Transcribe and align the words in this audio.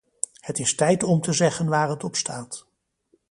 Het 0.41 0.59
is 0.59 0.75
tijd 0.75 1.03
om 1.03 1.21
te 1.21 1.33
zeggen 1.33 1.65
waar 1.69 1.89
het 1.89 2.03
op 2.03 2.15
staat. 2.15 2.67